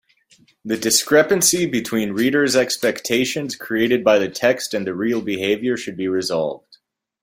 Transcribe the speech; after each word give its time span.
The 0.65 0.77
discrepancy 0.77 1.67
between 1.67 2.13
reader’s 2.13 2.55
expectations 2.55 3.55
created 3.55 4.03
by 4.03 4.17
the 4.17 4.29
text 4.29 4.73
and 4.73 4.87
the 4.87 4.95
real 4.95 5.21
behaviour 5.21 5.77
should 5.77 5.95
be 5.95 6.07
resolved. 6.07 6.79